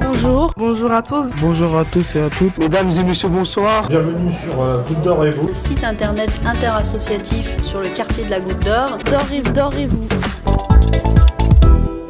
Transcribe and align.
Bonjour. 0.00 0.52
Bonjour 0.56 0.92
à 0.92 1.02
tous. 1.02 1.30
Bonjour 1.40 1.78
à 1.78 1.84
tous 1.84 2.16
et 2.16 2.20
à 2.20 2.30
toutes. 2.30 2.58
Mesdames 2.58 2.90
et 2.90 3.02
messieurs, 3.04 3.28
bonsoir. 3.28 3.88
Bienvenue 3.88 4.32
sur 4.32 4.60
euh, 4.60 4.82
Goutte 4.82 5.02
d'Or 5.02 5.24
et 5.24 5.30
vous. 5.30 5.48
Site 5.54 5.84
internet 5.84 6.30
interassociatif 6.44 7.62
sur 7.62 7.80
le 7.80 7.88
quartier 7.88 8.24
de 8.24 8.30
la 8.30 8.40
Goutte 8.40 8.64
d'Or. 8.64 8.98
D'or 8.98 9.32
et, 9.32 9.40
d'or 9.40 9.74
et 9.74 9.86
vous. 9.86 10.08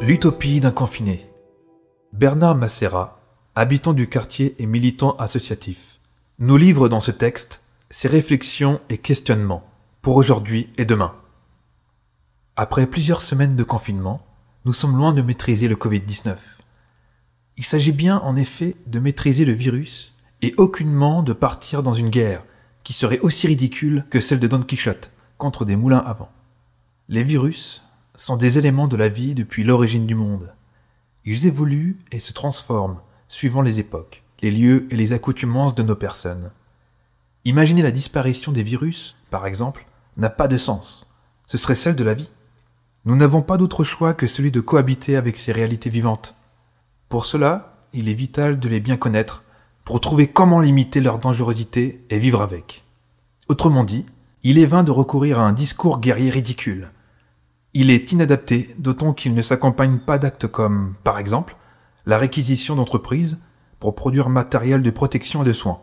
L'utopie 0.01 0.59
d'un 0.59 0.71
confiné. 0.71 1.29
Bernard 2.13 2.55
Macera, 2.55 3.19
habitant 3.55 3.93
du 3.93 4.09
quartier 4.09 4.55
et 4.57 4.65
militant 4.65 5.15
associatif, 5.17 5.99
nous 6.39 6.57
livre 6.57 6.89
dans 6.89 7.01
ce 7.01 7.11
texte 7.11 7.61
ses 7.89 8.07
réflexions 8.07 8.79
et 8.89 8.97
questionnements 8.97 9.63
pour 10.01 10.15
aujourd'hui 10.15 10.69
et 10.77 10.85
demain. 10.85 11.13
Après 12.55 12.87
plusieurs 12.87 13.21
semaines 13.21 13.55
de 13.55 13.63
confinement, 13.63 14.21
nous 14.69 14.73
sommes 14.73 14.97
loin 14.97 15.13
de 15.13 15.23
maîtriser 15.23 15.67
le 15.67 15.75
Covid-19. 15.75 16.35
Il 17.57 17.65
s'agit 17.65 17.91
bien 17.91 18.19
en 18.19 18.35
effet 18.35 18.75
de 18.85 18.99
maîtriser 18.99 19.43
le 19.43 19.53
virus 19.53 20.13
et 20.43 20.53
aucunement 20.57 21.23
de 21.23 21.33
partir 21.33 21.81
dans 21.81 21.95
une 21.95 22.11
guerre 22.11 22.43
qui 22.83 22.93
serait 22.93 23.17
aussi 23.21 23.47
ridicule 23.47 24.05
que 24.11 24.19
celle 24.19 24.39
de 24.39 24.47
Don 24.47 24.61
Quichotte 24.61 25.09
contre 25.39 25.65
des 25.65 25.75
moulins 25.75 26.03
à 26.05 26.13
vent. 26.13 26.29
Les 27.07 27.23
virus 27.23 27.83
sont 28.15 28.37
des 28.37 28.59
éléments 28.59 28.87
de 28.87 28.95
la 28.95 29.09
vie 29.09 29.33
depuis 29.33 29.63
l'origine 29.63 30.05
du 30.05 30.13
monde. 30.13 30.53
Ils 31.25 31.47
évoluent 31.47 31.97
et 32.11 32.19
se 32.19 32.31
transforment 32.31 32.99
suivant 33.27 33.63
les 33.63 33.79
époques, 33.79 34.21
les 34.43 34.51
lieux 34.51 34.87
et 34.91 34.97
les 34.97 35.13
accoutumances 35.13 35.73
de 35.73 35.81
nos 35.81 35.95
personnes. 35.95 36.51
Imaginer 37.43 37.81
la 37.81 37.89
disparition 37.89 38.51
des 38.51 38.61
virus, 38.61 39.15
par 39.31 39.47
exemple, 39.47 39.87
n'a 40.15 40.29
pas 40.29 40.47
de 40.47 40.59
sens. 40.59 41.07
Ce 41.47 41.57
serait 41.57 41.73
celle 41.73 41.95
de 41.95 42.03
la 42.03 42.13
vie. 42.13 42.29
Nous 43.05 43.15
n'avons 43.15 43.41
pas 43.41 43.57
d'autre 43.57 43.83
choix 43.83 44.13
que 44.13 44.27
celui 44.27 44.51
de 44.51 44.59
cohabiter 44.59 45.15
avec 45.15 45.37
ces 45.37 45.51
réalités 45.51 45.89
vivantes. 45.89 46.35
Pour 47.07 47.25
cela, 47.25 47.77
il 47.93 48.09
est 48.09 48.13
vital 48.13 48.59
de 48.59 48.69
les 48.69 48.79
bien 48.79 48.97
connaître 48.97 49.43
pour 49.85 50.01
trouver 50.01 50.27
comment 50.27 50.59
limiter 50.59 51.01
leur 51.01 51.17
dangerosité 51.17 52.05
et 52.09 52.19
vivre 52.19 52.41
avec. 52.41 52.83
Autrement 53.47 53.83
dit, 53.83 54.05
il 54.43 54.59
est 54.59 54.65
vain 54.65 54.83
de 54.83 54.91
recourir 54.91 55.39
à 55.39 55.43
un 55.43 55.53
discours 55.53 55.99
guerrier 55.99 56.29
ridicule. 56.29 56.91
Il 57.73 57.89
est 57.89 58.11
inadapté, 58.11 58.75
d'autant 58.77 59.13
qu'il 59.13 59.33
ne 59.33 59.41
s'accompagne 59.41 59.99
pas 59.99 60.17
d'actes 60.17 60.47
comme, 60.47 60.95
par 61.03 61.19
exemple, 61.19 61.55
la 62.05 62.17
réquisition 62.17 62.75
d'entreprises 62.75 63.39
pour 63.79 63.95
produire 63.95 64.29
matériel 64.29 64.83
de 64.83 64.89
protection 64.91 65.43
et 65.43 65.45
de 65.45 65.53
soins. 65.53 65.79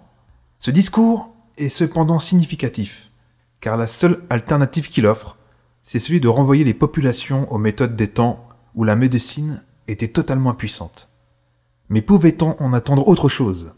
Ce 0.58 0.70
discours 0.70 1.34
est 1.56 1.68
cependant 1.68 2.18
significatif, 2.18 3.10
car 3.60 3.76
la 3.76 3.86
seule 3.86 4.22
alternative 4.30 4.90
qu'il 4.90 5.06
offre, 5.06 5.36
c'est 5.88 6.00
celui 6.00 6.20
de 6.20 6.26
renvoyer 6.26 6.64
les 6.64 6.74
populations 6.74 7.50
aux 7.52 7.58
méthodes 7.58 7.94
des 7.94 8.08
temps 8.08 8.48
où 8.74 8.82
la 8.82 8.96
médecine 8.96 9.62
était 9.86 10.08
totalement 10.08 10.50
impuissante. 10.50 11.08
Mais 11.88 12.02
pouvait-on 12.02 12.60
en 12.60 12.72
attendre 12.72 13.06
autre 13.06 13.28
chose? 13.28 13.72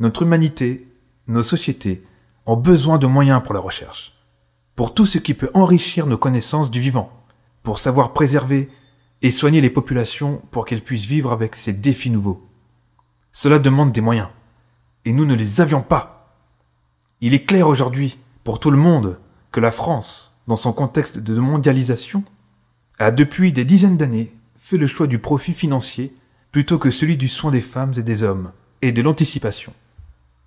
Notre 0.00 0.22
humanité, 0.22 0.88
nos 1.28 1.44
sociétés, 1.44 2.02
ont 2.44 2.56
besoin 2.56 2.98
de 2.98 3.06
moyens 3.06 3.40
pour 3.40 3.54
la 3.54 3.60
recherche, 3.60 4.14
pour 4.74 4.94
tout 4.94 5.06
ce 5.06 5.18
qui 5.18 5.32
peut 5.32 5.52
enrichir 5.54 6.08
nos 6.08 6.18
connaissances 6.18 6.72
du 6.72 6.80
vivant, 6.80 7.12
pour 7.62 7.78
savoir 7.78 8.12
préserver 8.12 8.68
et 9.22 9.30
soigner 9.30 9.60
les 9.60 9.70
populations 9.70 10.42
pour 10.50 10.64
qu'elles 10.66 10.82
puissent 10.82 11.06
vivre 11.06 11.30
avec 11.30 11.54
ces 11.54 11.72
défis 11.72 12.10
nouveaux. 12.10 12.44
Cela 13.30 13.60
demande 13.60 13.92
des 13.92 14.00
moyens, 14.00 14.28
et 15.04 15.12
nous 15.12 15.24
ne 15.24 15.36
les 15.36 15.60
avions 15.60 15.82
pas. 15.82 16.36
Il 17.20 17.32
est 17.32 17.44
clair 17.44 17.68
aujourd'hui, 17.68 18.18
pour 18.42 18.58
tout 18.58 18.72
le 18.72 18.76
monde, 18.76 19.20
que 19.52 19.60
la 19.60 19.70
France, 19.70 20.33
dans 20.46 20.56
son 20.56 20.72
contexte 20.72 21.18
de 21.18 21.38
mondialisation, 21.38 22.24
a 22.98 23.10
depuis 23.10 23.52
des 23.52 23.64
dizaines 23.64 23.96
d'années 23.96 24.32
fait 24.58 24.76
le 24.76 24.86
choix 24.86 25.06
du 25.06 25.18
profit 25.18 25.54
financier 25.54 26.14
plutôt 26.52 26.78
que 26.78 26.90
celui 26.90 27.16
du 27.16 27.28
soin 27.28 27.50
des 27.50 27.60
femmes 27.60 27.92
et 27.96 28.02
des 28.02 28.22
hommes, 28.22 28.52
et 28.80 28.92
de 28.92 29.02
l'anticipation. 29.02 29.72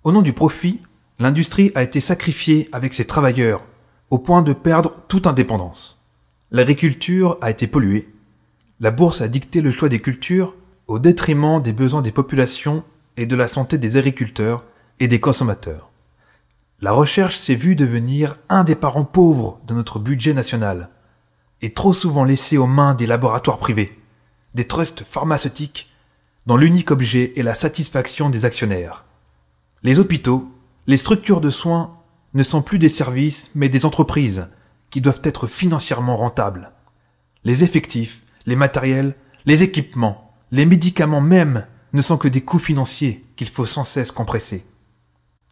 Au 0.04 0.12
nom 0.12 0.22
du 0.22 0.32
profit, 0.32 0.80
l'industrie 1.18 1.70
a 1.74 1.82
été 1.82 2.00
sacrifiée 2.00 2.68
avec 2.72 2.94
ses 2.94 3.06
travailleurs, 3.06 3.62
au 4.10 4.18
point 4.18 4.42
de 4.42 4.52
perdre 4.52 4.94
toute 5.08 5.26
indépendance. 5.26 6.02
L'agriculture 6.50 7.36
a 7.42 7.50
été 7.50 7.66
polluée. 7.66 8.08
La 8.80 8.90
bourse 8.90 9.20
a 9.20 9.28
dicté 9.28 9.60
le 9.60 9.70
choix 9.70 9.88
des 9.88 10.00
cultures 10.00 10.54
au 10.86 10.98
détriment 10.98 11.60
des 11.60 11.72
besoins 11.72 12.00
des 12.00 12.12
populations 12.12 12.84
et 13.18 13.26
de 13.26 13.36
la 13.36 13.48
santé 13.48 13.76
des 13.76 13.96
agriculteurs 13.96 14.64
et 15.00 15.08
des 15.08 15.20
consommateurs. 15.20 15.87
La 16.80 16.92
recherche 16.92 17.36
s'est 17.36 17.56
vue 17.56 17.74
devenir 17.74 18.36
un 18.48 18.62
des 18.62 18.76
parents 18.76 19.04
pauvres 19.04 19.58
de 19.66 19.74
notre 19.74 19.98
budget 19.98 20.32
national, 20.32 20.90
et 21.60 21.74
trop 21.74 21.92
souvent 21.92 22.22
laissée 22.22 22.56
aux 22.56 22.68
mains 22.68 22.94
des 22.94 23.06
laboratoires 23.06 23.58
privés, 23.58 23.98
des 24.54 24.68
trusts 24.68 25.02
pharmaceutiques 25.02 25.90
dont 26.46 26.56
l'unique 26.56 26.92
objet 26.92 27.32
est 27.36 27.42
la 27.42 27.54
satisfaction 27.54 28.30
des 28.30 28.44
actionnaires. 28.44 29.04
Les 29.82 29.98
hôpitaux, 29.98 30.48
les 30.86 30.96
structures 30.96 31.40
de 31.40 31.50
soins 31.50 31.96
ne 32.34 32.44
sont 32.44 32.62
plus 32.62 32.78
des 32.78 32.88
services 32.88 33.50
mais 33.56 33.68
des 33.68 33.84
entreprises 33.84 34.48
qui 34.90 35.00
doivent 35.00 35.20
être 35.24 35.48
financièrement 35.48 36.16
rentables. 36.16 36.70
Les 37.42 37.64
effectifs, 37.64 38.22
les 38.46 38.56
matériels, 38.56 39.16
les 39.46 39.64
équipements, 39.64 40.32
les 40.52 40.64
médicaments 40.64 41.20
même 41.20 41.66
ne 41.92 42.02
sont 42.02 42.18
que 42.18 42.28
des 42.28 42.42
coûts 42.42 42.60
financiers 42.60 43.24
qu'il 43.34 43.48
faut 43.48 43.66
sans 43.66 43.84
cesse 43.84 44.12
compresser. 44.12 44.64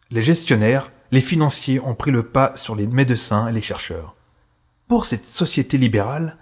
Les 0.09 0.23
gestionnaires, 0.23 0.89
les 1.11 1.21
financiers 1.21 1.79
ont 1.79 1.95
pris 1.95 2.11
le 2.11 2.23
pas 2.23 2.53
sur 2.55 2.75
les 2.75 2.87
médecins 2.87 3.47
et 3.47 3.53
les 3.53 3.61
chercheurs. 3.61 4.15
Pour 4.87 5.05
cette 5.05 5.25
société 5.25 5.77
libérale, 5.77 6.37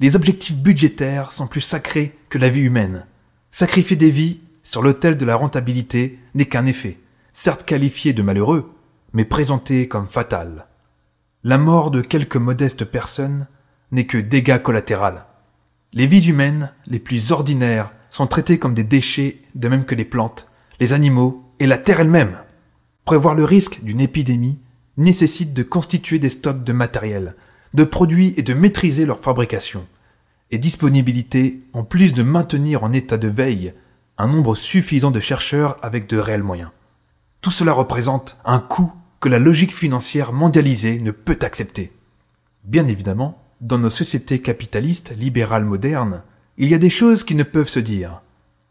les 0.00 0.14
objectifs 0.14 0.56
budgétaires 0.56 1.32
sont 1.32 1.46
plus 1.46 1.60
sacrés 1.60 2.16
que 2.28 2.38
la 2.38 2.48
vie 2.48 2.60
humaine. 2.60 3.06
Sacrifier 3.50 3.96
des 3.96 4.10
vies 4.10 4.40
sur 4.62 4.82
l'autel 4.82 5.16
de 5.16 5.24
la 5.24 5.34
rentabilité 5.34 6.18
n'est 6.34 6.46
qu'un 6.46 6.66
effet, 6.66 6.98
certes 7.32 7.64
qualifié 7.64 8.12
de 8.12 8.22
malheureux, 8.22 8.72
mais 9.12 9.24
présenté 9.24 9.88
comme 9.88 10.06
fatal. 10.06 10.66
La 11.42 11.58
mort 11.58 11.90
de 11.90 12.00
quelques 12.00 12.36
modestes 12.36 12.84
personnes 12.84 13.46
n'est 13.90 14.06
que 14.06 14.18
dégât 14.18 14.58
collatéral. 14.58 15.24
Les 15.92 16.06
vies 16.06 16.28
humaines 16.28 16.72
les 16.86 16.98
plus 16.98 17.32
ordinaires 17.32 17.90
sont 18.10 18.26
traitées 18.26 18.58
comme 18.58 18.74
des 18.74 18.84
déchets 18.84 19.40
de 19.54 19.68
même 19.68 19.84
que 19.84 19.94
les 19.94 20.04
plantes, 20.04 20.50
les 20.80 20.92
animaux 20.92 21.44
et 21.58 21.66
la 21.66 21.78
terre 21.78 22.00
elle-même. 22.00 22.38
Prévoir 23.08 23.34
le 23.34 23.44
risque 23.44 23.82
d'une 23.82 24.02
épidémie 24.02 24.58
nécessite 24.98 25.54
de 25.54 25.62
constituer 25.62 26.18
des 26.18 26.28
stocks 26.28 26.62
de 26.62 26.74
matériel, 26.74 27.36
de 27.72 27.84
produits 27.84 28.34
et 28.36 28.42
de 28.42 28.52
maîtriser 28.52 29.06
leur 29.06 29.20
fabrication 29.20 29.86
et 30.50 30.58
disponibilité 30.58 31.62
en 31.72 31.84
plus 31.84 32.12
de 32.12 32.22
maintenir 32.22 32.84
en 32.84 32.92
état 32.92 33.16
de 33.16 33.28
veille 33.28 33.72
un 34.18 34.28
nombre 34.28 34.54
suffisant 34.54 35.10
de 35.10 35.20
chercheurs 35.20 35.78
avec 35.80 36.06
de 36.06 36.18
réels 36.18 36.42
moyens. 36.42 36.68
Tout 37.40 37.50
cela 37.50 37.72
représente 37.72 38.36
un 38.44 38.58
coût 38.58 38.92
que 39.20 39.30
la 39.30 39.38
logique 39.38 39.74
financière 39.74 40.34
mondialisée 40.34 41.00
ne 41.00 41.10
peut 41.10 41.38
accepter. 41.40 41.92
Bien 42.64 42.86
évidemment, 42.88 43.42
dans 43.62 43.78
nos 43.78 43.88
sociétés 43.88 44.42
capitalistes 44.42 45.14
libérales 45.16 45.64
modernes, 45.64 46.24
il 46.58 46.68
y 46.68 46.74
a 46.74 46.78
des 46.78 46.90
choses 46.90 47.24
qui 47.24 47.36
ne 47.36 47.42
peuvent 47.42 47.70
se 47.70 47.80
dire. 47.80 48.20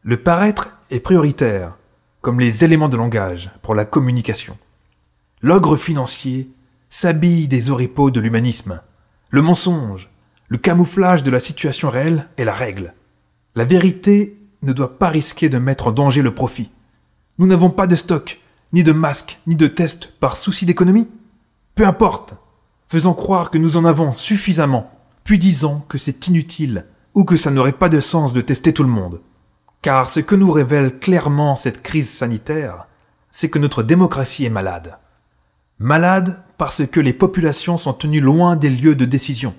Le 0.03 0.17
paraître 0.17 0.79
est 0.91 0.99
prioritaire, 0.99 1.73
comme 2.22 2.39
les 2.39 2.63
éléments 2.63 2.89
de 2.89 2.97
langage 2.97 3.51
pour 3.61 3.75
la 3.75 3.85
communication. 3.85 4.57
L'ogre 5.41 5.78
financier 5.78 6.50
s'habille 6.89 7.47
des 7.47 7.69
oripeaux 7.69 8.11
de 8.11 8.19
l'humanisme. 8.19 8.81
Le 9.29 9.41
mensonge, 9.41 10.09
le 10.47 10.57
camouflage 10.57 11.23
de 11.23 11.31
la 11.31 11.39
situation 11.39 11.89
réelle 11.89 12.27
est 12.38 12.45
la 12.45 12.53
règle. 12.53 12.94
La 13.56 13.66
vérité 13.66 14.38
ne 14.61 14.73
doit 14.73 14.97
pas 14.97 15.09
risquer 15.09 15.50
de 15.50 15.57
mettre 15.57 15.88
en 15.88 15.91
danger 15.91 16.22
le 16.22 16.33
profit. 16.33 16.72
Nous 17.38 17.47
n'avons 17.47 17.69
pas 17.69 17.88
de 17.88 17.95
stock, 17.95 18.39
ni 18.73 18.83
de 18.83 18.91
masques, 18.91 19.39
ni 19.45 19.56
de 19.56 19.67
tests 19.67 20.07
par 20.19 20.38
souci 20.38 20.66
d'économie. 20.66 21.07
Peu 21.75 21.85
importe. 21.85 22.35
Faisons 22.88 23.13
croire 23.13 23.51
que 23.51 23.57
nous 23.57 23.77
en 23.77 23.85
avons 23.85 24.13
suffisamment, 24.13 24.91
puis 25.23 25.38
disons 25.38 25.81
que 25.89 25.97
c'est 25.97 26.27
inutile 26.27 26.85
ou 27.13 27.25
que 27.25 27.35
ça 27.35 27.51
n'aurait 27.51 27.73
pas 27.73 27.89
de 27.89 28.00
sens 28.00 28.33
de 28.33 28.41
tester 28.41 28.73
tout 28.73 28.83
le 28.83 28.89
monde. 28.89 29.19
Car 29.81 30.09
ce 30.09 30.19
que 30.19 30.35
nous 30.35 30.51
révèle 30.51 31.00
clairement 31.00 31.56
cette 31.56 31.81
crise 31.81 32.09
sanitaire, 32.09 32.88
c'est 33.31 33.50
que 33.50 33.59
notre 33.59 33.83
démocratie 33.83 34.45
est 34.45 34.50
malade. 34.50 34.97
Malade 35.79 36.41
parce 36.57 36.85
que 36.85 37.00
les 37.00 37.13
populations 37.13 37.77
sont 37.77 37.94
tenues 37.94 38.19
loin 38.21 38.56
des 38.56 38.69
lieux 38.69 38.95
de 38.95 39.06
décision. 39.06 39.53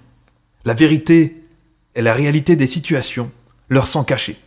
La 0.65 0.75
vérité 0.75 1.45
est 1.95 2.03
la 2.03 2.13
réalité 2.13 2.57
des 2.57 2.67
situations, 2.67 3.31
leur 3.69 3.87
sang 3.87 4.05
caché. 4.05 4.41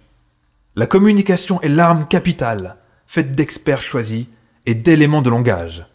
La 0.76 0.86
communication 0.86 1.62
est 1.62 1.70
l'arme 1.70 2.08
capitale, 2.08 2.78
faite 3.08 3.36
d'experts 3.36 3.82
choisis 3.82 4.26
et 4.66 4.76
d'éléments 4.76 5.22
de 5.22 5.30
langage. 5.30 5.86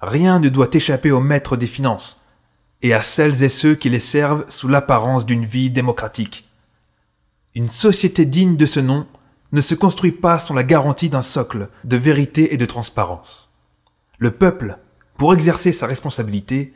Rien 0.00 0.40
ne 0.40 0.48
doit 0.48 0.70
échapper 0.72 1.10
aux 1.10 1.20
maîtres 1.20 1.56
des 1.56 1.66
finances 1.66 2.26
et 2.82 2.94
à 2.94 3.02
celles 3.02 3.42
et 3.42 3.48
ceux 3.48 3.74
qui 3.74 3.90
les 3.90 4.00
servent 4.00 4.44
sous 4.48 4.68
l'apparence 4.68 5.26
d'une 5.26 5.44
vie 5.44 5.70
démocratique. 5.70 6.48
Une 7.54 7.70
société 7.70 8.24
digne 8.24 8.56
de 8.56 8.66
ce 8.66 8.80
nom 8.80 9.06
ne 9.52 9.60
se 9.60 9.74
construit 9.74 10.12
pas 10.12 10.38
sans 10.38 10.54
la 10.54 10.62
garantie 10.62 11.08
d'un 11.08 11.22
socle 11.22 11.68
de 11.84 11.96
vérité 11.96 12.54
et 12.54 12.56
de 12.56 12.66
transparence. 12.66 13.52
Le 14.18 14.30
peuple, 14.30 14.78
pour 15.16 15.34
exercer 15.34 15.72
sa 15.72 15.86
responsabilité, 15.86 16.74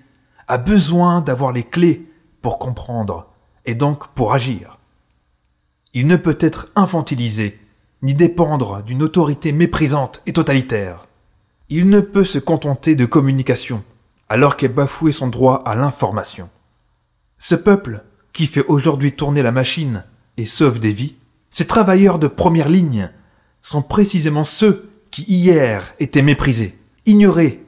a 0.49 0.59
besoin 0.59 1.21
d'avoir 1.21 1.53
les 1.53 1.63
clés 1.63 2.11
pour 2.43 2.59
comprendre 2.59 3.29
et 3.65 3.75
donc 3.75 4.09
pour 4.09 4.35
agir. 4.35 4.79
Il 5.95 6.07
ne 6.07 6.17
peut 6.17 6.37
être 6.41 6.69
infantilisé, 6.75 7.61
ni 8.03 8.15
dépendre 8.15 8.83
d'une 8.83 9.03
autorité 9.03 9.53
méprisante 9.53 10.21
et 10.27 10.33
totalitaire. 10.33 11.07
Il 11.69 11.89
ne 11.89 12.01
peut 12.01 12.25
se 12.25 12.39
contenter 12.39 12.97
de 12.97 13.07
communication, 13.07 13.83
alors 14.29 14.57
qu'est 14.57 14.69
bafoué 14.69 15.13
son 15.13 15.29
droit 15.29 15.63
à 15.65 15.75
l'information. 15.75 16.51
Ce 17.39 17.55
peuple, 17.55 18.03
qui 18.33 18.47
fait 18.47 18.65
aujourd'hui 18.67 19.13
tourner 19.13 19.43
la 19.43 19.53
machine 19.53 20.05
et 20.37 20.45
sauve 20.45 20.81
des 20.81 20.93
vies, 20.93 21.15
ces 21.55 21.69
travailleurs 21.69 22.19
de 22.19 22.27
première 22.27 22.69
ligne, 22.69 23.11
sont 23.63 23.81
précisément 23.81 24.43
ceux 24.43 24.91
qui 25.13 25.23
hier 25.23 25.95
étaient 26.01 26.21
méprisés, 26.21 26.77
ignorés 27.07 27.65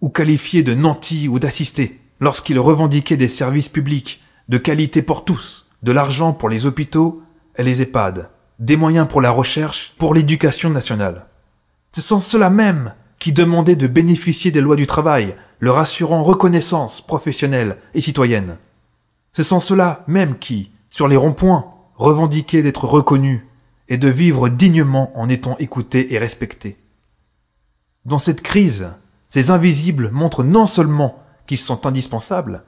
ou 0.00 0.08
qualifiés 0.08 0.62
de 0.62 0.72
nantis 0.72 1.26
ou 1.26 1.40
d'assistés 1.40 2.00
lorsqu'ils 2.20 2.60
revendiquaient 2.60 3.16
des 3.16 3.28
services 3.28 3.68
publics 3.68 4.22
de 4.48 4.56
qualité 4.56 5.02
pour 5.02 5.24
tous, 5.24 5.66
de 5.82 5.90
l'argent 5.90 6.32
pour 6.32 6.48
les 6.48 6.64
hôpitaux 6.64 7.22
et 7.56 7.64
les 7.64 7.82
EHPAD, 7.82 8.30
des 8.60 8.76
moyens 8.76 9.08
pour 9.08 9.20
la 9.20 9.32
recherche, 9.32 9.94
pour 9.98 10.14
l'éducation 10.14 10.70
nationale. 10.70 11.26
Ce 11.90 12.02
sont 12.02 12.20
ceux-là 12.20 12.50
même 12.50 12.94
qui 13.18 13.32
demandaient 13.32 13.74
de 13.74 13.88
bénéficier 13.88 14.52
des 14.52 14.60
lois 14.60 14.76
du 14.76 14.86
travail, 14.86 15.34
leur 15.58 15.78
assurant 15.78 16.22
reconnaissance 16.22 17.00
professionnelle 17.00 17.78
et 17.94 18.00
citoyenne. 18.00 18.58
Ce 19.32 19.42
sont 19.42 19.58
ceux-là 19.58 20.04
même 20.06 20.38
qui, 20.38 20.70
sur 20.88 21.08
les 21.08 21.16
ronds-points, 21.16 21.73
revendiquaient 21.96 22.62
d'être 22.62 22.86
reconnus 22.86 23.42
et 23.88 23.98
de 23.98 24.08
vivre 24.08 24.48
dignement 24.48 25.12
en 25.18 25.28
étant 25.28 25.56
écoutés 25.58 26.14
et 26.14 26.18
respectés. 26.18 26.78
Dans 28.04 28.18
cette 28.18 28.42
crise, 28.42 28.92
ces 29.28 29.50
invisibles 29.50 30.10
montrent 30.10 30.44
non 30.44 30.66
seulement 30.66 31.22
qu'ils 31.46 31.58
sont 31.58 31.86
indispensables, 31.86 32.64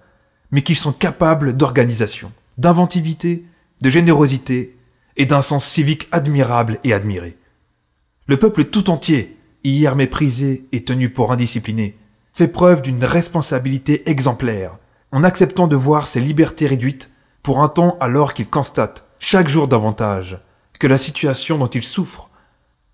mais 0.50 0.62
qu'ils 0.62 0.76
sont 0.76 0.92
capables 0.92 1.56
d'organisation, 1.56 2.32
d'inventivité, 2.58 3.44
de 3.80 3.90
générosité 3.90 4.76
et 5.16 5.26
d'un 5.26 5.42
sens 5.42 5.64
civique 5.64 6.08
admirable 6.12 6.78
et 6.84 6.92
admiré. 6.92 7.36
Le 8.26 8.38
peuple 8.38 8.64
tout 8.64 8.90
entier, 8.90 9.36
hier 9.64 9.96
méprisé 9.96 10.66
et 10.72 10.84
tenu 10.84 11.10
pour 11.10 11.32
indiscipliné, 11.32 11.96
fait 12.32 12.48
preuve 12.48 12.82
d'une 12.82 13.04
responsabilité 13.04 14.08
exemplaire 14.08 14.78
en 15.12 15.24
acceptant 15.24 15.68
de 15.68 15.76
voir 15.76 16.06
ses 16.06 16.20
libertés 16.20 16.66
réduites 16.66 17.10
pour 17.42 17.62
un 17.62 17.68
temps 17.68 17.96
alors 18.00 18.34
qu'il 18.34 18.48
constate, 18.48 19.05
chaque 19.18 19.48
jour 19.48 19.68
davantage, 19.68 20.38
que 20.78 20.86
la 20.86 20.98
situation 20.98 21.58
dont 21.58 21.66
il 21.66 21.82
souffre 21.82 22.28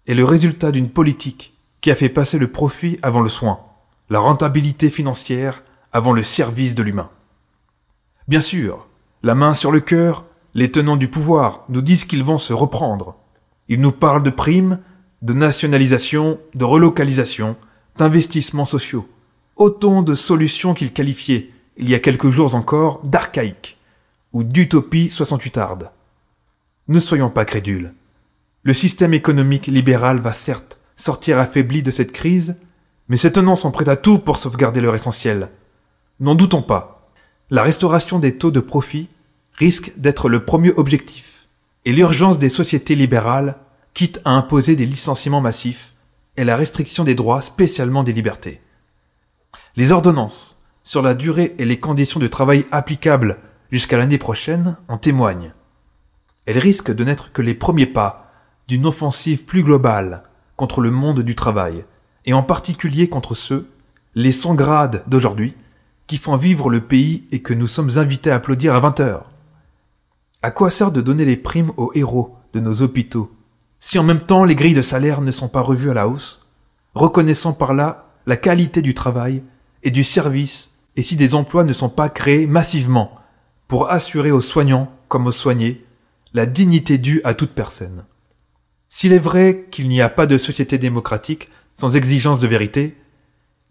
est 0.06 0.14
le 0.14 0.24
résultat 0.24 0.72
d'une 0.72 0.88
politique 0.88 1.54
qui 1.80 1.90
a 1.90 1.94
fait 1.94 2.08
passer 2.08 2.38
le 2.38 2.50
profit 2.50 2.98
avant 3.02 3.20
le 3.20 3.28
soin, 3.28 3.60
la 4.08 4.20
rentabilité 4.20 4.88
financière 4.88 5.62
avant 5.92 6.12
le 6.12 6.22
service 6.22 6.74
de 6.74 6.82
l'humain. 6.82 7.10
Bien 8.28 8.40
sûr, 8.40 8.86
la 9.22 9.34
main 9.34 9.54
sur 9.54 9.72
le 9.72 9.80
cœur, 9.80 10.24
les 10.54 10.70
tenants 10.70 10.96
du 10.96 11.08
pouvoir 11.08 11.64
nous 11.68 11.82
disent 11.82 12.04
qu'ils 12.04 12.24
vont 12.24 12.38
se 12.38 12.52
reprendre. 12.52 13.16
Ils 13.68 13.80
nous 13.80 13.92
parlent 13.92 14.22
de 14.22 14.30
primes, 14.30 14.78
de 15.22 15.32
nationalisation, 15.32 16.38
de 16.54 16.64
relocalisation, 16.64 17.56
d'investissements 17.96 18.66
sociaux. 18.66 19.08
Autant 19.56 20.02
de 20.02 20.14
solutions 20.14 20.74
qu'ils 20.74 20.92
qualifiaient, 20.92 21.50
il 21.76 21.88
y 21.88 21.94
a 21.94 22.00
quelques 22.00 22.30
jours 22.30 22.54
encore, 22.54 23.00
d'archaïques 23.04 23.78
ou 24.32 24.44
d'utopie 24.44 25.10
soixante-huitarde. 25.10 25.90
Ne 26.88 27.00
soyons 27.00 27.30
pas 27.30 27.44
crédules. 27.44 27.94
Le 28.64 28.74
système 28.74 29.14
économique 29.14 29.66
libéral 29.66 30.18
va 30.18 30.32
certes 30.32 30.78
sortir 30.96 31.38
affaibli 31.38 31.82
de 31.82 31.90
cette 31.90 32.12
crise, 32.12 32.56
mais 33.08 33.16
ces 33.16 33.32
tenants 33.32 33.56
sont 33.56 33.70
prêts 33.70 33.88
à 33.88 33.96
tout 33.96 34.18
pour 34.18 34.36
sauvegarder 34.36 34.80
leur 34.80 34.94
essentiel. 34.94 35.50
N'en 36.20 36.34
doutons 36.34 36.62
pas. 36.62 37.10
La 37.50 37.62
restauration 37.62 38.18
des 38.18 38.36
taux 38.36 38.50
de 38.50 38.60
profit 38.60 39.08
risque 39.54 39.92
d'être 39.96 40.28
le 40.28 40.44
premier 40.44 40.72
objectif, 40.76 41.48
et 41.84 41.92
l'urgence 41.92 42.38
des 42.38 42.50
sociétés 42.50 42.94
libérales, 42.94 43.56
quitte 43.94 44.20
à 44.24 44.30
imposer 44.30 44.76
des 44.76 44.86
licenciements 44.86 45.40
massifs, 45.40 45.94
et 46.36 46.44
la 46.44 46.56
restriction 46.56 47.04
des 47.04 47.14
droits, 47.14 47.42
spécialement 47.42 48.02
des 48.02 48.12
libertés. 48.12 48.60
Les 49.76 49.92
ordonnances 49.92 50.58
sur 50.84 51.02
la 51.02 51.14
durée 51.14 51.54
et 51.58 51.64
les 51.64 51.78
conditions 51.78 52.20
de 52.20 52.26
travail 52.26 52.66
applicables 52.70 53.38
jusqu'à 53.70 53.98
l'année 53.98 54.18
prochaine 54.18 54.76
en 54.88 54.98
témoignent. 54.98 55.52
Elles 56.46 56.58
risquent 56.58 56.94
de 56.94 57.04
n'être 57.04 57.32
que 57.32 57.42
les 57.42 57.54
premiers 57.54 57.86
pas 57.86 58.32
d'une 58.68 58.86
offensive 58.86 59.44
plus 59.44 59.62
globale 59.62 60.24
contre 60.56 60.80
le 60.80 60.90
monde 60.90 61.20
du 61.20 61.34
travail, 61.34 61.84
et 62.24 62.32
en 62.32 62.42
particulier 62.42 63.08
contre 63.08 63.34
ceux, 63.34 63.68
les 64.14 64.32
sans 64.32 64.54
grades 64.54 65.02
d'aujourd'hui, 65.06 65.54
qui 66.06 66.18
font 66.18 66.36
vivre 66.36 66.68
le 66.68 66.80
pays 66.80 67.24
et 67.32 67.40
que 67.40 67.54
nous 67.54 67.68
sommes 67.68 67.98
invités 67.98 68.30
à 68.30 68.36
applaudir 68.36 68.74
à 68.74 68.80
20 68.80 69.00
heures. 69.00 69.30
À 70.42 70.50
quoi 70.50 70.70
sert 70.70 70.92
de 70.92 71.00
donner 71.00 71.24
les 71.24 71.36
primes 71.36 71.72
aux 71.76 71.92
héros 71.94 72.36
de 72.52 72.60
nos 72.60 72.82
hôpitaux, 72.82 73.32
si 73.80 73.98
en 73.98 74.02
même 74.02 74.20
temps 74.20 74.44
les 74.44 74.54
grilles 74.54 74.74
de 74.74 74.82
salaire 74.82 75.20
ne 75.20 75.30
sont 75.30 75.48
pas 75.48 75.60
revues 75.60 75.90
à 75.90 75.94
la 75.94 76.08
hausse, 76.08 76.46
reconnaissant 76.94 77.52
par 77.52 77.74
là 77.74 78.06
la 78.26 78.36
qualité 78.36 78.82
du 78.82 78.94
travail 78.94 79.42
et 79.82 79.90
du 79.90 80.04
service, 80.04 80.76
et 80.96 81.02
si 81.02 81.16
des 81.16 81.34
emplois 81.34 81.64
ne 81.64 81.72
sont 81.72 81.88
pas 81.88 82.08
créés 82.08 82.46
massivement 82.46 83.18
pour 83.66 83.90
assurer 83.90 84.30
aux 84.30 84.40
soignants 84.40 84.92
comme 85.08 85.26
aux 85.26 85.32
soignés 85.32 85.84
la 86.34 86.46
dignité 86.46 86.98
due 86.98 87.20
à 87.24 87.34
toute 87.34 87.52
personne. 87.52 88.04
S'il 88.88 89.12
est 89.12 89.18
vrai 89.18 89.66
qu'il 89.70 89.88
n'y 89.88 90.00
a 90.00 90.08
pas 90.08 90.26
de 90.26 90.38
société 90.38 90.78
démocratique 90.78 91.50
sans 91.76 91.96
exigence 91.96 92.40
de 92.40 92.46
vérité, 92.46 92.96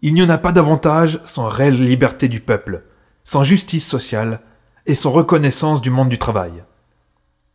il 0.00 0.14
n'y 0.14 0.22
en 0.22 0.30
a 0.30 0.38
pas 0.38 0.52
davantage 0.52 1.20
sans 1.24 1.48
réelle 1.48 1.84
liberté 1.84 2.28
du 2.28 2.40
peuple, 2.40 2.82
sans 3.24 3.44
justice 3.44 3.86
sociale 3.86 4.40
et 4.86 4.94
sans 4.94 5.12
reconnaissance 5.12 5.80
du 5.80 5.90
monde 5.90 6.08
du 6.08 6.18
travail. 6.18 6.64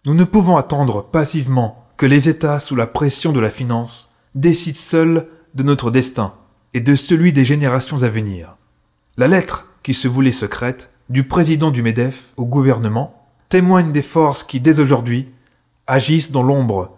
Nous 0.06 0.14
ne 0.14 0.24
pouvons 0.24 0.56
attendre 0.56 1.04
passivement 1.04 1.86
que 1.98 2.06
les 2.06 2.30
États 2.30 2.60
sous 2.60 2.76
la 2.76 2.88
pression 2.88 3.34
de 3.34 3.40
la 3.40 3.50
finance 3.50 4.14
décident 4.36 4.78
seuls 4.78 5.28
de 5.56 5.64
notre 5.64 5.92
destin 5.92 6.34
et 6.74 6.80
de 6.80 6.96
celui 6.96 7.34
des 7.34 7.44
générations 7.44 8.04
à 8.04 8.10
venir. 8.10 8.56
La 9.18 9.28
lettre, 9.28 9.68
qui 9.84 9.94
se 9.94 10.08
voulait 10.08 10.32
secrète, 10.32 10.92
du 11.10 11.24
président 11.24 11.72
du 11.72 11.82
MEDEF 11.82 12.34
au 12.38 12.46
gouvernement 12.46 13.17
témoigne 13.50 13.92
des 13.92 14.02
forces 14.02 14.44
qui, 14.44 14.60
dès 14.60 14.80
aujourd'hui, 14.80 15.30
agissent 15.88 16.32
dans 16.32 16.44
l'ombre 16.44 16.98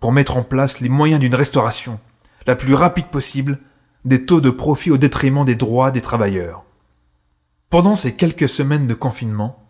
pour 0.00 0.12
mettre 0.12 0.36
en 0.36 0.42
place 0.42 0.80
les 0.80 0.88
moyens 0.88 1.20
d'une 1.20 1.34
restauration, 1.34 2.00
la 2.46 2.56
plus 2.56 2.74
rapide 2.74 3.06
possible, 3.06 3.60
des 4.04 4.26
taux 4.26 4.40
de 4.40 4.50
profit 4.50 4.90
au 4.90 4.98
détriment 4.98 5.44
des 5.44 5.54
droits 5.54 5.90
des 5.90 6.02
travailleurs. 6.02 6.64
Pendant 7.70 7.96
ces 7.96 8.14
quelques 8.14 8.48
semaines 8.48 8.86
de 8.86 8.94
confinement, 8.94 9.64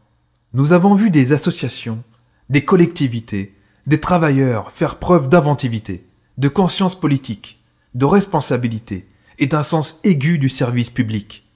nous 0.52 0.72
avons 0.72 0.94
vu 0.94 1.10
des 1.10 1.32
associations, 1.32 2.02
des 2.50 2.64
collectivités, 2.64 3.54
des 3.86 4.00
travailleurs 4.00 4.72
faire 4.72 4.98
preuve 4.98 5.28
d'inventivité, 5.28 6.06
de 6.38 6.48
conscience 6.48 6.98
politique, 6.98 7.62
de 7.94 8.04
responsabilité 8.04 9.08
et 9.38 9.46
d'un 9.46 9.62
sens 9.62 10.00
aigu 10.04 10.38
du 10.38 10.48
service 10.48 10.90
public. 10.90 11.46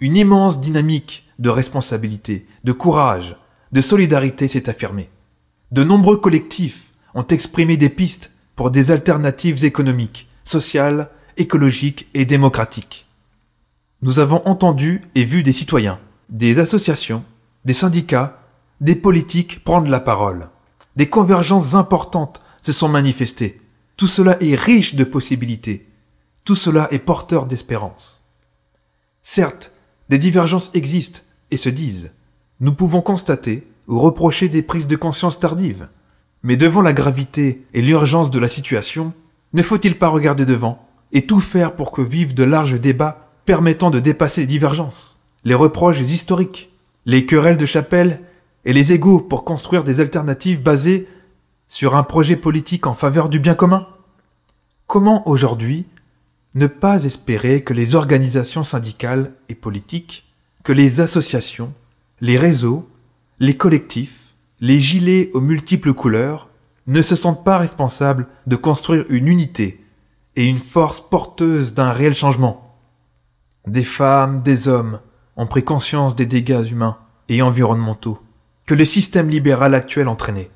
Une 0.00 0.16
immense 0.16 0.60
dynamique 0.60 1.28
de 1.38 1.50
responsabilité, 1.50 2.46
de 2.64 2.72
courage, 2.72 3.36
de 3.72 3.80
solidarité 3.80 4.48
s'est 4.48 4.68
affirmée. 4.68 5.10
De 5.72 5.84
nombreux 5.84 6.16
collectifs 6.16 6.86
ont 7.14 7.26
exprimé 7.26 7.76
des 7.76 7.88
pistes 7.88 8.32
pour 8.56 8.70
des 8.70 8.90
alternatives 8.90 9.64
économiques, 9.64 10.28
sociales, 10.44 11.10
écologiques 11.36 12.08
et 12.14 12.24
démocratiques. 12.24 13.06
Nous 14.02 14.18
avons 14.18 14.46
entendu 14.46 15.02
et 15.14 15.24
vu 15.24 15.42
des 15.42 15.52
citoyens, 15.52 15.98
des 16.28 16.58
associations, 16.58 17.24
des 17.64 17.74
syndicats, 17.74 18.42
des 18.80 18.94
politiques 18.94 19.64
prendre 19.64 19.88
la 19.88 20.00
parole. 20.00 20.48
Des 20.96 21.08
convergences 21.08 21.74
importantes 21.74 22.42
se 22.62 22.72
sont 22.72 22.88
manifestées. 22.88 23.60
Tout 23.96 24.06
cela 24.06 24.36
est 24.40 24.54
riche 24.54 24.94
de 24.94 25.04
possibilités. 25.04 25.88
Tout 26.44 26.54
cela 26.54 26.88
est 26.92 26.98
porteur 26.98 27.46
d'espérance. 27.46 28.22
Certes, 29.22 29.72
des 30.08 30.18
divergences 30.18 30.70
existent 30.74 31.20
et 31.50 31.56
se 31.56 31.68
disent. 31.68 32.12
Nous 32.60 32.72
pouvons 32.72 33.02
constater 33.02 33.68
ou 33.86 34.00
reprocher 34.00 34.48
des 34.48 34.62
prises 34.62 34.88
de 34.88 34.96
conscience 34.96 35.38
tardives. 35.38 35.88
Mais 36.42 36.56
devant 36.56 36.82
la 36.82 36.92
gravité 36.92 37.64
et 37.72 37.82
l'urgence 37.82 38.30
de 38.30 38.38
la 38.38 38.48
situation, 38.48 39.12
ne 39.52 39.62
faut-il 39.62 39.96
pas 39.96 40.08
regarder 40.08 40.44
devant 40.44 40.84
et 41.12 41.24
tout 41.24 41.40
faire 41.40 41.76
pour 41.76 41.92
que 41.92 42.02
vivent 42.02 42.34
de 42.34 42.44
larges 42.44 42.80
débats 42.80 43.30
permettant 43.44 43.90
de 43.90 44.00
dépasser 44.00 44.42
les 44.42 44.46
divergences, 44.46 45.20
les 45.44 45.54
reproches 45.54 46.00
historiques, 46.00 46.70
les 47.06 47.26
querelles 47.26 47.56
de 47.56 47.64
chapelle 47.64 48.20
et 48.64 48.72
les 48.72 48.92
égaux 48.92 49.20
pour 49.20 49.44
construire 49.44 49.84
des 49.84 50.00
alternatives 50.00 50.62
basées 50.62 51.08
sur 51.68 51.96
un 51.96 52.02
projet 52.02 52.36
politique 52.36 52.86
en 52.86 52.94
faveur 52.94 53.28
du 53.28 53.38
bien 53.38 53.54
commun? 53.54 53.86
Comment 54.86 55.26
aujourd'hui 55.28 55.86
ne 56.54 56.66
pas 56.66 57.04
espérer 57.04 57.62
que 57.62 57.72
les 57.72 57.94
organisations 57.94 58.64
syndicales 58.64 59.32
et 59.48 59.54
politiques, 59.54 60.34
que 60.64 60.72
les 60.72 61.00
associations, 61.00 61.72
les 62.20 62.38
réseaux, 62.38 62.88
les 63.38 63.56
collectifs, 63.56 64.34
les 64.60 64.80
gilets 64.80 65.30
aux 65.34 65.40
multiples 65.40 65.94
couleurs 65.94 66.48
ne 66.86 67.02
se 67.02 67.16
sentent 67.16 67.44
pas 67.44 67.58
responsables 67.58 68.26
de 68.46 68.56
construire 68.56 69.04
une 69.08 69.28
unité 69.28 69.84
et 70.36 70.46
une 70.46 70.58
force 70.58 71.00
porteuse 71.00 71.74
d'un 71.74 71.92
réel 71.92 72.14
changement. 72.14 72.76
Des 73.66 73.84
femmes, 73.84 74.42
des 74.42 74.66
hommes 74.68 75.00
ont 75.36 75.46
pris 75.46 75.62
conscience 75.62 76.16
des 76.16 76.26
dégâts 76.26 76.64
humains 76.70 76.98
et 77.28 77.42
environnementaux 77.42 78.18
que 78.66 78.74
le 78.74 78.84
système 78.84 79.30
libéral 79.30 79.74
actuel 79.74 80.08
entraînait. 80.08 80.50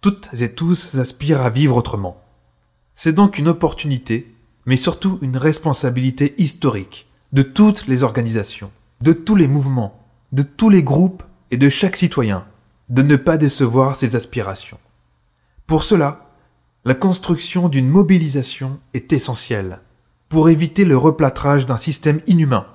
Toutes 0.00 0.28
et 0.40 0.52
tous 0.52 0.94
aspirent 0.96 1.42
à 1.42 1.50
vivre 1.50 1.76
autrement. 1.76 2.22
C'est 2.94 3.12
donc 3.12 3.38
une 3.38 3.48
opportunité, 3.48 4.34
mais 4.66 4.76
surtout 4.76 5.18
une 5.22 5.36
responsabilité 5.36 6.34
historique 6.38 7.08
de 7.32 7.42
toutes 7.42 7.86
les 7.88 8.02
organisations, 8.02 8.70
de 9.00 9.12
tous 9.12 9.34
les 9.34 9.48
mouvements, 9.48 10.05
de 10.32 10.42
tous 10.42 10.70
les 10.70 10.82
groupes 10.82 11.22
et 11.50 11.56
de 11.56 11.68
chaque 11.68 11.96
citoyen 11.96 12.44
de 12.88 13.02
ne 13.02 13.16
pas 13.16 13.36
décevoir 13.36 13.96
ses 13.96 14.16
aspirations. 14.16 14.78
Pour 15.66 15.82
cela, 15.82 16.30
la 16.84 16.94
construction 16.94 17.68
d'une 17.68 17.88
mobilisation 17.88 18.78
est 18.94 19.12
essentielle 19.12 19.80
pour 20.28 20.48
éviter 20.48 20.84
le 20.84 20.96
replâtrage 20.96 21.66
d'un 21.66 21.76
système 21.76 22.20
inhumain 22.26 22.66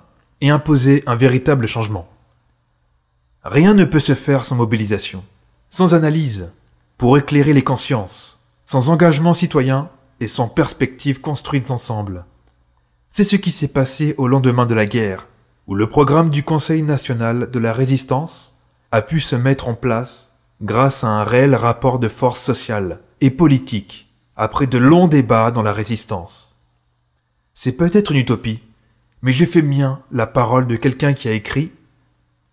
et 0.41 0.49
imposer 0.49 1.03
un 1.05 1.15
véritable 1.15 1.67
changement. 1.67 2.09
Rien 3.43 3.73
ne 3.73 3.85
peut 3.85 3.99
se 3.99 4.15
faire 4.15 4.45
sans 4.45 4.55
mobilisation, 4.55 5.23
sans 5.69 5.93
analyse, 5.93 6.51
pour 6.97 7.17
éclairer 7.17 7.53
les 7.53 7.63
consciences, 7.63 8.43
sans 8.65 8.89
engagement 8.89 9.33
citoyen 9.33 9.89
et 10.19 10.27
sans 10.27 10.47
perspectives 10.47 11.21
construites 11.21 11.71
ensemble. 11.71 12.25
C'est 13.09 13.23
ce 13.23 13.35
qui 13.35 13.51
s'est 13.51 13.67
passé 13.67 14.13
au 14.17 14.27
lendemain 14.27 14.65
de 14.65 14.75
la 14.75 14.85
guerre, 14.85 15.27
où 15.71 15.73
le 15.73 15.87
programme 15.87 16.31
du 16.31 16.43
Conseil 16.43 16.83
national 16.83 17.49
de 17.49 17.57
la 17.57 17.71
résistance 17.71 18.59
a 18.91 19.01
pu 19.01 19.21
se 19.21 19.37
mettre 19.37 19.69
en 19.69 19.73
place 19.73 20.33
grâce 20.61 21.05
à 21.05 21.07
un 21.07 21.23
réel 21.23 21.55
rapport 21.55 21.97
de 21.97 22.09
force 22.09 22.41
sociale 22.41 22.99
et 23.21 23.29
politique 23.29 24.11
après 24.35 24.67
de 24.67 24.77
longs 24.77 25.07
débats 25.07 25.49
dans 25.49 25.61
la 25.61 25.71
résistance. 25.71 26.57
C'est 27.53 27.77
peut-être 27.77 28.11
une 28.11 28.17
utopie, 28.17 28.59
mais 29.21 29.31
je 29.31 29.45
fais 29.45 29.61
mien 29.61 30.01
la 30.11 30.27
parole 30.27 30.67
de 30.67 30.75
quelqu'un 30.75 31.13
qui 31.13 31.29
a 31.29 31.31
écrit 31.31 31.71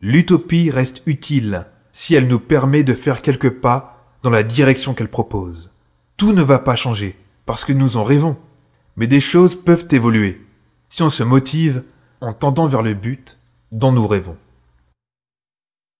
L'utopie 0.01 0.71
reste 0.71 1.03
utile 1.07 1.67
si 1.91 2.15
elle 2.15 2.29
nous 2.29 2.39
permet 2.39 2.85
de 2.85 2.95
faire 2.95 3.21
quelques 3.21 3.51
pas 3.51 4.07
dans 4.23 4.31
la 4.31 4.45
direction 4.45 4.95
qu'elle 4.95 5.11
propose. 5.11 5.73
Tout 6.19 6.33
ne 6.33 6.43
va 6.43 6.61
pas 6.61 6.77
changer, 6.77 7.19
parce 7.47 7.65
que 7.65 7.73
nous 7.73 7.97
en 7.97 8.05
rêvons, 8.05 8.37
mais 8.97 9.09
des 9.09 9.21
choses 9.21 9.61
peuvent 9.61 9.89
évoluer, 9.91 10.41
si 10.89 11.03
on 11.03 11.11
se 11.11 11.25
motive 11.25 11.83
en 12.21 12.33
tendant 12.33 12.67
vers 12.67 12.83
le 12.83 12.95
but 12.95 13.39
dont 13.73 13.93
nous 13.93 14.07
rêvons. 14.07 14.37